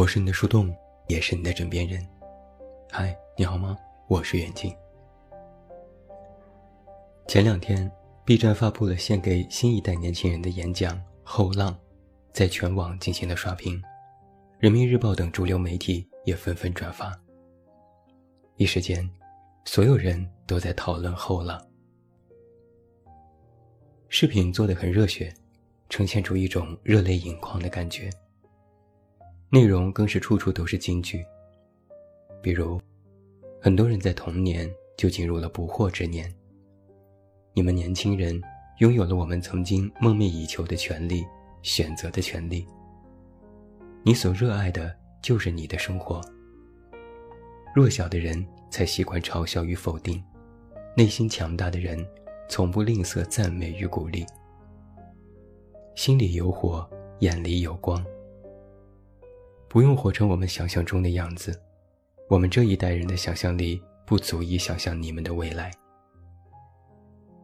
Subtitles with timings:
[0.00, 0.74] 我是你的树洞，
[1.08, 2.02] 也是你的枕边人。
[2.90, 3.76] 嗨，你好吗？
[4.08, 4.74] 我是远近。
[7.28, 7.92] 前两天
[8.24, 11.74] ，B 站发布了献给新一代年轻人的演讲《后浪》，
[12.32, 13.78] 在全网进行了刷屏，
[14.58, 17.14] 人民日报等主流媒体也纷纷转发。
[18.56, 19.06] 一时间，
[19.66, 21.62] 所有人都在讨论后浪。
[24.08, 25.30] 视频做得很热血，
[25.90, 28.08] 呈现出一种热泪盈眶的感觉。
[29.52, 31.24] 内容更是处处都是金句。
[32.40, 32.80] 比如，
[33.60, 36.32] 很多人在童年就进入了不惑之年。
[37.52, 38.40] 你们年轻人
[38.78, 41.24] 拥有了我们曾经梦寐以求的权利，
[41.62, 42.64] 选择的权利。
[44.04, 46.20] 你所热爱的就是你的生活。
[47.74, 50.22] 弱小的人才习惯嘲笑与否定，
[50.96, 52.06] 内心强大的人。
[52.48, 54.26] 从不吝啬赞美与鼓励，
[55.94, 56.84] 心里有火，
[57.20, 58.04] 眼里有光。
[59.70, 61.56] 不用活成我们想象中的样子，
[62.28, 65.70] 我们这一代人的想象力不足以想象你们的未来。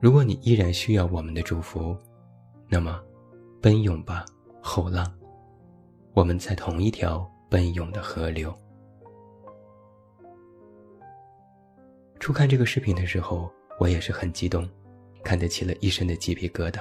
[0.00, 1.96] 如果你依然需要我们的祝福，
[2.68, 3.00] 那么，
[3.62, 4.26] 奔涌吧，
[4.60, 5.08] 后浪，
[6.14, 8.52] 我们在同一条奔涌的河流。
[12.18, 14.68] 初看这个视频的时候，我也是很激动。
[15.22, 16.80] 看得起了一身的鸡皮疙瘩。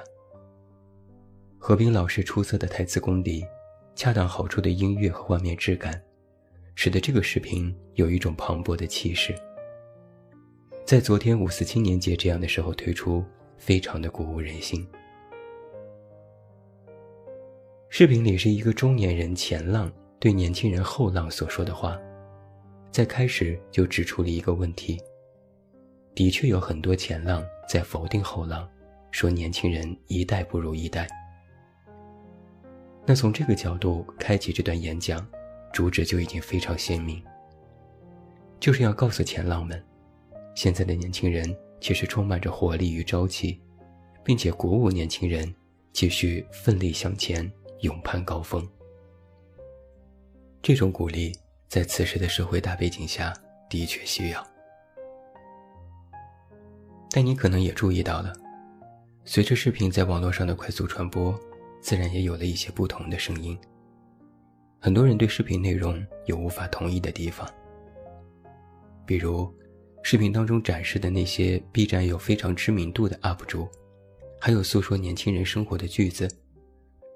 [1.57, 3.43] 何冰老师出色的台词功底，
[3.95, 5.99] 恰当好处的音乐和画面质感，
[6.75, 9.33] 使得这个视频有一种磅礴的气势。
[10.85, 13.23] 在昨天五四青年节这样的时候推出，
[13.57, 14.85] 非常的鼓舞人心。
[17.89, 21.97] 视频里是一个中年人前浪对年轻人后浪所说的话，
[22.91, 25.01] 在开始就指出了一个问题。
[26.13, 28.69] 的确有很多前浪在否定后浪，
[29.11, 31.07] 说年轻人一代不如一代。
[33.05, 35.25] 那从这个角度开启这段演讲，
[35.71, 37.23] 主旨就已经非常鲜明，
[38.59, 39.83] 就是要告诉前浪们，
[40.55, 43.61] 现在的年轻人其实充满着活力与朝气，
[44.23, 45.53] 并且鼓舞年轻人
[45.93, 47.49] 继续奋力向前，
[47.81, 48.67] 勇攀高峰。
[50.63, 51.31] 这种鼓励
[51.69, 53.31] 在此时的社会大背景下
[53.69, 54.43] 的确需要。
[57.11, 58.33] 但你可能也注意到了，
[59.25, 61.39] 随着视频在网络上的快速传播，
[61.85, 63.55] 自然也有了一些不同的声音。
[64.79, 67.47] 很多人对视频内容有无法同意的地方，
[69.05, 69.53] 比如，
[70.01, 73.69] 视频当中展示的那些 B 站有非常知名度的 UP 主，
[74.41, 76.27] 还有诉说年轻人生活的句子，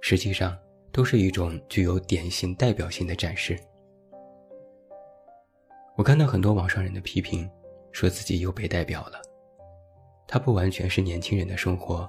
[0.02, 0.56] 实际上
[0.92, 3.60] 都是一种具有典型代表性的展示。
[5.96, 7.50] 我看到很多网上人的批评，
[7.92, 9.20] 说自己又被代表了。
[10.28, 12.08] 他不完全是年轻人的生活，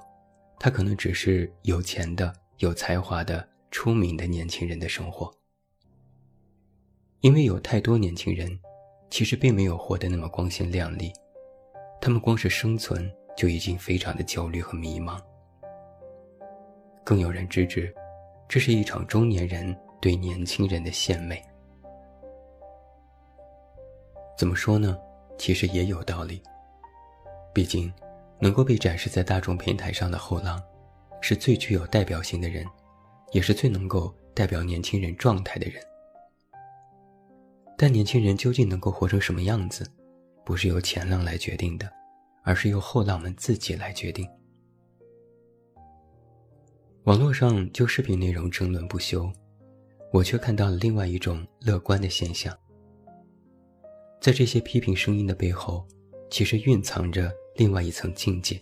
[0.59, 5.33] 他可能只是有钱的、有才华的、出名的年轻人的生活。
[7.21, 8.57] 因为有太多年轻人，
[9.09, 11.11] 其实并没有活得那么光鲜亮丽，
[11.99, 15.19] 他们光是生存就已经非常的焦虑和迷茫。
[17.03, 17.91] 更有人直指，
[18.47, 21.43] 这是一场中年人对年轻人的献媚。
[24.37, 24.95] 怎么说呢？
[25.35, 26.43] 其实也有道理，
[27.51, 27.91] 毕竟。
[28.43, 30.59] 能够被展示在大众平台上的后浪，
[31.21, 32.65] 是最具有代表性的人，
[33.31, 35.81] 也是最能够代表年轻人状态的人。
[37.77, 39.89] 但年轻人究竟能够活成什么样子，
[40.43, 41.89] 不是由前浪来决定的，
[42.43, 44.27] 而是由后浪们自己来决定。
[47.03, 49.31] 网络上就视频内容争论不休，
[50.11, 52.55] 我却看到了另外一种乐观的现象。
[54.19, 55.87] 在这些批评声音的背后，
[56.29, 57.31] 其实蕴藏着。
[57.57, 58.57] 另外一层境界。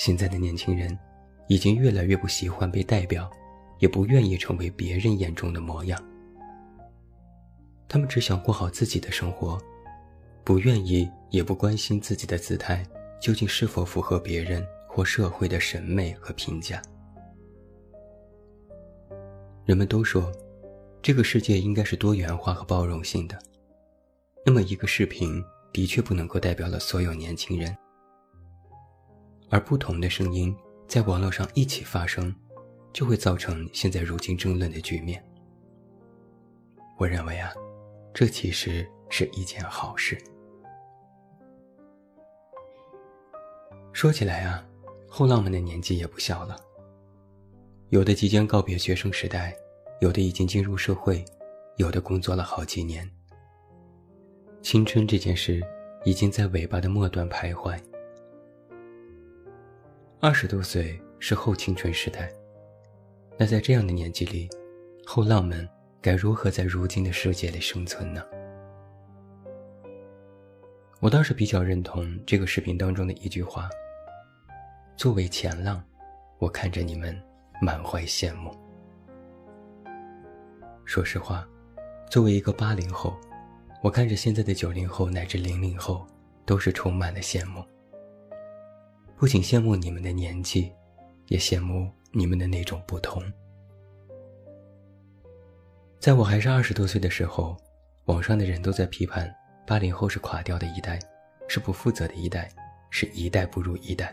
[0.00, 0.98] 现在的年轻人，
[1.46, 3.30] 已经越来越不喜欢被代表，
[3.80, 6.02] 也不愿意成为别人眼中的模样。
[7.86, 9.60] 他们只想过好自己的生活，
[10.42, 12.82] 不愿意也不关心自己的姿态
[13.20, 16.80] 究竟是否符合别人或社会的审美和评价。
[19.66, 20.32] 人们都说，
[21.02, 23.38] 这个世界应该是多元化和包容性的。
[24.46, 25.44] 那么一个视频。
[25.72, 27.76] 的确不能够代表了所有年轻人，
[29.50, 30.56] 而不同的声音
[30.86, 32.34] 在网络上一起发生，
[32.92, 35.22] 就会造成现在如今争论的局面。
[36.96, 37.52] 我认为啊，
[38.14, 40.16] 这其实是一件好事。
[43.92, 44.64] 说起来啊，
[45.08, 46.56] 后浪们的年纪也不小了，
[47.88, 49.54] 有的即将告别学生时代，
[50.00, 51.24] 有的已经进入社会，
[51.76, 53.10] 有的工作了好几年。
[54.62, 55.60] 青春这件事，
[56.04, 57.76] 已经在尾巴的末端徘徊。
[60.22, 62.30] 二十多岁是后青春时代，
[63.38, 64.50] 那在这样的年纪里，
[65.06, 65.66] 后浪们
[66.02, 68.22] 该如何在如今的世界里生存呢？
[71.00, 73.70] 我倒是比较认同这个视频当中的一句话
[74.94, 75.82] ：“作为前浪，
[76.38, 77.18] 我看着你们
[77.62, 78.54] 满怀羡慕。”
[80.84, 81.48] 说实话，
[82.10, 83.18] 作为一个八零后，
[83.82, 86.06] 我看着现在的九零后乃至零零后，
[86.44, 87.64] 都是充满了羡慕。
[89.20, 90.72] 不仅羡慕你们的年纪，
[91.26, 93.22] 也羡慕你们的那种不同。
[95.98, 97.54] 在我还是二十多岁的时候，
[98.06, 99.30] 网上的人都在批判。
[99.66, 100.98] 八零后是垮掉的一代，
[101.48, 102.48] 是不负责的一代，
[102.88, 104.10] 是一代不如一代。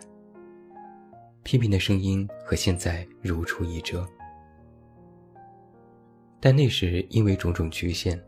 [1.42, 4.06] 批评的声音和现在如出一辙。
[6.42, 8.22] 但那时因为种种局限，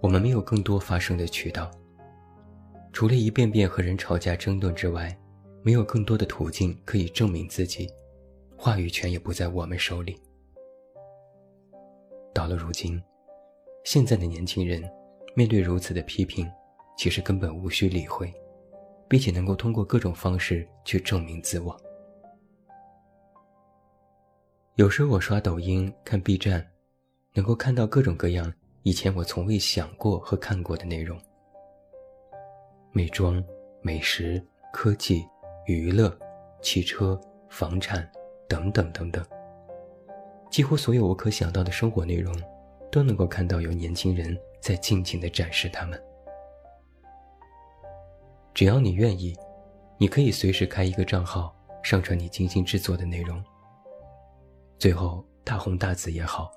[0.00, 1.68] 我们没有更多发声的渠道。
[2.92, 5.12] 除了一遍遍和人吵架争论之外，
[5.62, 7.88] 没有更多的途径可以证明自己，
[8.56, 10.18] 话语权也不在我们手里。
[12.34, 13.02] 到了如今，
[13.84, 14.82] 现在的年轻人
[15.34, 16.50] 面对如此的批评。
[16.96, 18.30] 其实根本无需理会，
[19.08, 21.74] 并且能够通过各种方式去证明自我。
[24.74, 26.62] 有时候我刷抖音、看 B 站，
[27.32, 28.52] 能够看到各种各样
[28.82, 31.18] 以前我从未想过和看过的内容：
[32.92, 33.42] 美妆、
[33.80, 35.24] 美食、科技、
[35.66, 36.16] 娱乐、
[36.62, 38.08] 汽车、房产
[38.48, 39.24] 等等等等。
[40.50, 42.34] 几乎所有我可想到的生活内容，
[42.90, 46.02] 都能够看到有年轻人在尽情地展示他们。
[48.52, 49.36] 只要你愿意，
[49.96, 51.54] 你可以随时开一个账号，
[51.84, 53.42] 上传你精心制作的内容。
[54.76, 56.50] 最后大红大紫也好，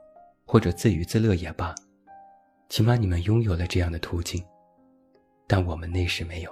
[0.45, 1.75] 或者自娱自乐也罢，
[2.69, 4.43] 起码你们拥有了这样的途径，
[5.47, 6.51] 但我们那时没有。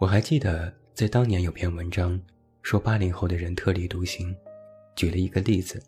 [0.00, 2.18] 我还记得在当年有篇文章
[2.62, 4.34] 说八零后的人特立独行，
[4.96, 5.78] 举了一个例子：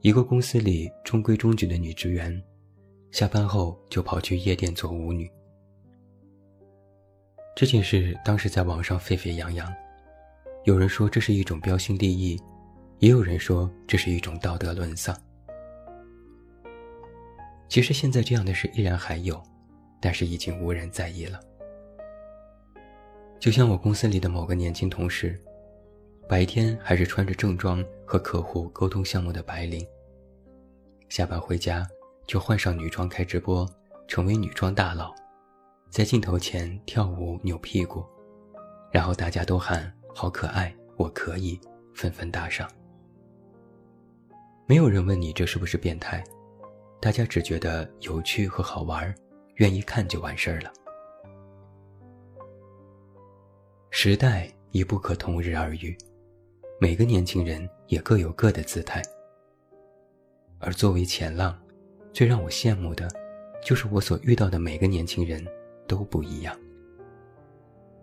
[0.00, 2.40] 一个公司里中规中矩的女职员。
[3.10, 5.28] 下班后就跑去夜店做舞女。
[7.56, 9.74] 这件事当时在网上沸沸扬扬，
[10.62, 12.40] 有人说这是一种标新立异，
[13.00, 15.20] 也有人说这是一种道德沦丧。
[17.68, 19.42] 其实现在这样的事依然还有，
[20.00, 21.40] 但是已经无人在意了。
[23.44, 25.38] 就像我公司里的某个年轻同事，
[26.26, 29.86] 白天还是穿着正装和客户沟通项目的白领，
[31.10, 31.86] 下班回家。
[32.26, 33.68] 就换上女装开直播，
[34.08, 35.14] 成为女装大佬，
[35.90, 38.02] 在镜头前跳舞扭屁股，
[38.90, 41.60] 然后大家都喊好可爱，我可以，
[41.92, 42.66] 纷纷打赏。
[44.64, 46.24] 没有人问你这是不是变态，
[46.98, 49.14] 大家只觉得有趣和好玩，
[49.56, 50.72] 愿意看就完事儿了。
[53.96, 55.96] 时代已不可同日而语，
[56.80, 59.00] 每个年轻人也各有各的姿态，
[60.58, 61.56] 而作为前浪。
[62.12, 63.08] 最让我羡慕的，
[63.62, 65.46] 就是我所遇到的每个年轻人
[65.86, 66.58] 都不一样。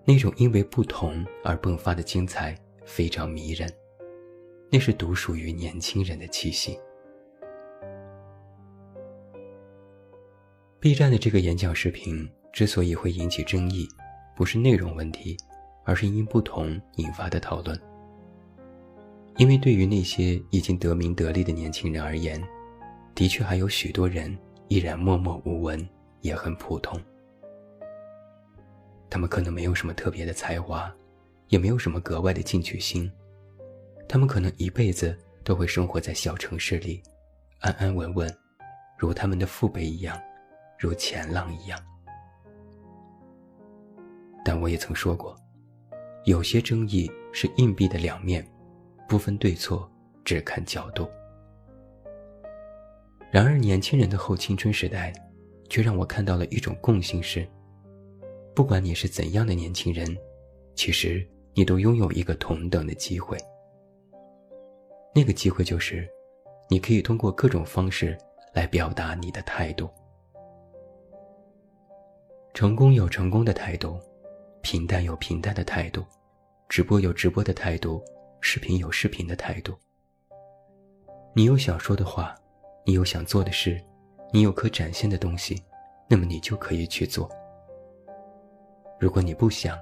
[0.05, 3.69] 那种因为不同而迸发的精彩非常迷人，
[4.71, 6.79] 那是独属于年轻人的气息。
[10.79, 13.85] B 站的这个演讲视频之所以会引起争议，
[14.37, 15.35] 不是内容问题，
[15.83, 17.79] 而是因不同引发的讨论。
[19.37, 22.41] 因为对于那些已经得名得利的年轻人而言，
[23.15, 25.87] 的确还有许多人依然默默无闻，
[26.21, 26.99] 也很普通。
[29.09, 30.93] 他们可能没有什么特别的才华，
[31.47, 33.11] 也没有什么格外的进取心。
[34.07, 37.01] 他们可能一辈子都会生活在小城市里，
[37.59, 38.37] 安安稳稳，
[38.97, 40.21] 如他们的父辈一样，
[40.77, 41.79] 如前浪一样。
[44.43, 45.35] 但我也曾说过，
[46.25, 48.45] 有些争议是硬币的两面，
[49.07, 49.89] 不分对错，
[50.23, 51.09] 只看角度。
[53.31, 55.11] 然而，年轻人的后青春时代，
[55.69, 57.47] 却让我看到了一种共性：是，
[58.53, 60.05] 不管你是怎样的年轻人，
[60.75, 63.37] 其实你都拥有一个同等的机会。
[65.15, 66.07] 那个机会就是，
[66.69, 68.17] 你可以通过各种方式
[68.53, 69.89] 来表达你的态度。
[72.53, 73.97] 成功有成功的态度，
[74.61, 76.05] 平淡有平淡的态度，
[76.69, 78.01] 直播有直播的态度，
[78.39, 79.73] 视频有视频的态度。
[81.33, 82.35] 你有想说的话。
[82.83, 83.79] 你有想做的事，
[84.33, 85.61] 你有可展现的东西，
[86.09, 87.29] 那么你就可以去做。
[88.99, 89.77] 如果你不想，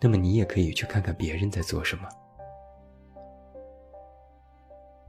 [0.00, 2.08] 那么你也可以去看看别人在做什么。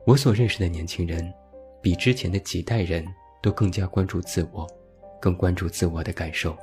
[0.08, 1.32] 我所认识的年轻人，
[1.80, 3.06] 比之前的几代人
[3.40, 4.68] 都更加关注自我，
[5.22, 6.58] 更关注自我的感受，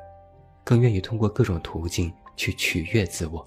[0.64, 3.44] 更愿意通过各种途径去取悦自我。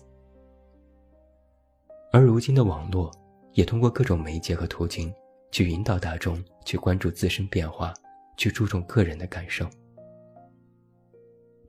[2.11, 3.11] 而如今的网络，
[3.53, 5.13] 也通过各种媒介和途径。
[5.49, 7.93] 去引导大众去关注自身变化，
[8.35, 9.65] 去注重个人的感受。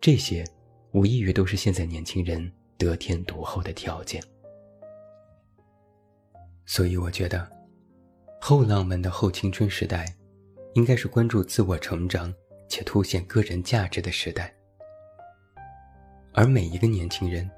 [0.00, 0.44] 这些，
[0.90, 4.20] 无异于都是现在年轻人得天独厚的条件。
[6.66, 7.48] 所以，我觉得，
[8.40, 10.04] 后浪漫的后青春时代，
[10.74, 12.34] 应该是关注自我成长
[12.68, 14.52] 且凸显个人价值的时代。
[16.38, 17.50] 而每一个年轻人，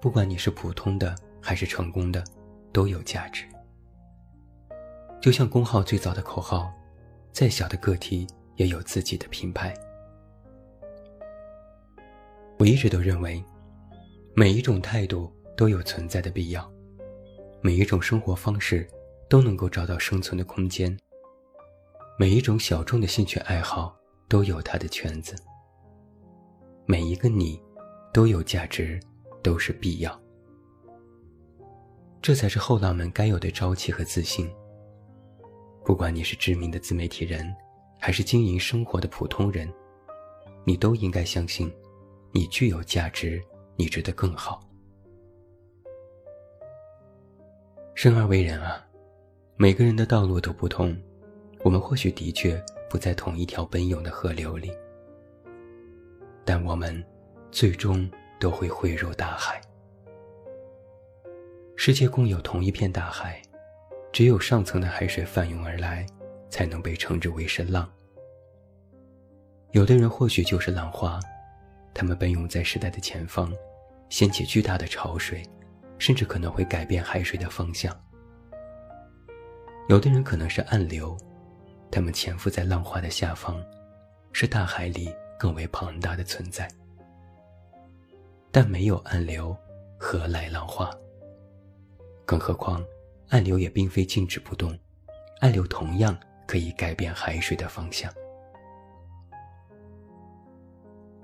[0.00, 2.24] 不管你是普通的还是成功的，
[2.72, 3.44] 都有价值。
[5.20, 6.68] 就像工号最早的口号
[7.30, 9.72] ：“再小的个体也有自己的品牌。”
[12.58, 13.40] 我一直都认为，
[14.34, 16.68] 每一种态度都有存在的必要，
[17.60, 18.84] 每一种生活方式
[19.28, 20.98] 都能够找到生存的空间，
[22.18, 23.96] 每一种小众的兴趣爱好
[24.28, 25.36] 都有它的圈子，
[26.84, 27.62] 每一个你
[28.12, 28.98] 都有价值，
[29.42, 30.20] 都是必要。
[32.20, 34.50] 这才是后浪们该有的朝气和自信。
[35.84, 37.54] 不管你是知名的自媒体人，
[37.98, 39.72] 还是经营生活的普通人，
[40.64, 41.72] 你都应该相信。
[42.30, 43.42] 你具有价值，
[43.74, 44.60] 你值得更好。
[47.94, 48.86] 生而为人啊，
[49.56, 50.96] 每个人的道路都不同，
[51.64, 54.70] 我们或许的确不在同一条奔涌的河流里，
[56.44, 57.02] 但我们
[57.50, 59.60] 最终都会汇入大海。
[61.76, 63.40] 世界共有同一片大海，
[64.12, 66.04] 只有上层的海水翻涌而来，
[66.50, 67.90] 才能被称之为是浪。
[69.72, 71.20] 有的人或许就是浪花。
[71.94, 73.52] 他们奔涌在时代的前方，
[74.08, 75.42] 掀起巨大的潮水，
[75.98, 77.94] 甚至可能会改变海水的方向。
[79.88, 81.16] 有的人可能是暗流，
[81.90, 83.60] 他们潜伏在浪花的下方，
[84.32, 86.68] 是大海里更为庞大的存在。
[88.50, 89.56] 但没有暗流，
[89.98, 90.90] 何来浪花？
[92.24, 92.84] 更何况，
[93.28, 94.76] 暗流也并非静止不动，
[95.40, 98.12] 暗流同样可以改变海水的方向。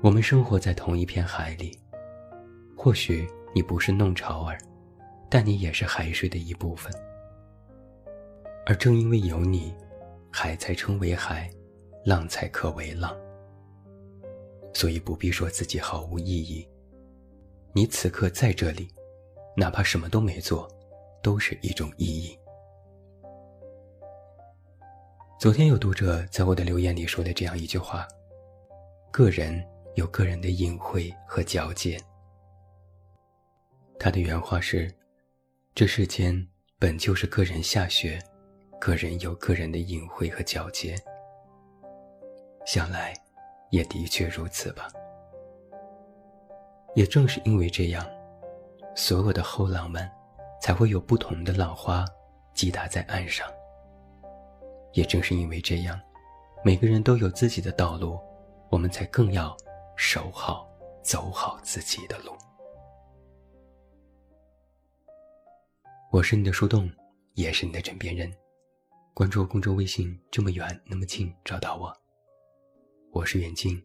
[0.00, 1.78] 我们生活在同一片海里，
[2.76, 4.58] 或许你不是弄潮儿，
[5.30, 6.92] 但你也是海水的一部分。
[8.66, 9.74] 而正因为有你，
[10.30, 11.50] 海才称为海，
[12.04, 13.16] 浪才可为浪。
[14.74, 16.68] 所以不必说自己毫无意义。
[17.74, 18.88] 你此刻在这里，
[19.56, 20.68] 哪怕什么都没做，
[21.22, 22.38] 都是一种意义。
[25.38, 28.06] 昨天有读者在我的留言里说的这样一句话：
[29.12, 29.62] 个人。
[29.94, 31.96] 有个人的隐晦和皎洁。
[33.96, 34.92] 他的原话是
[35.72, 36.48] ：“这世间
[36.80, 38.20] 本就是个人下雪，
[38.80, 40.96] 个人有个人的隐晦和皎洁。”
[42.66, 43.14] 想来，
[43.70, 44.88] 也的确如此吧。
[46.94, 48.06] 也正是因为这样，
[48.94, 50.08] 所有的后浪们
[50.60, 52.04] 才会有不同的浪花
[52.54, 53.46] 击打在岸上。
[54.92, 56.00] 也正是因为这样，
[56.64, 58.18] 每个人都有自己的道路，
[58.70, 59.56] 我们才更要。
[59.96, 60.68] 守好，
[61.04, 62.32] 走好自己的路。
[66.10, 66.90] 我是你的树洞，
[67.34, 68.32] 也是你的枕边人。
[69.14, 71.96] 关注公众微信，这么远那么近，找到我。
[73.12, 73.80] 我是远近，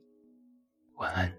[0.95, 1.31] 晚安。